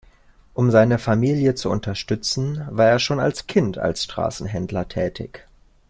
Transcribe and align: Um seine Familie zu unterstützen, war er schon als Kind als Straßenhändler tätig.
Um 0.55 0.71
seine 0.71 0.97
Familie 0.97 1.53
zu 1.53 1.69
unterstützen, 1.69 2.65
war 2.71 2.87
er 2.87 2.97
schon 2.97 3.19
als 3.19 3.45
Kind 3.45 3.77
als 3.77 4.05
Straßenhändler 4.05 4.87
tätig. 4.87 5.47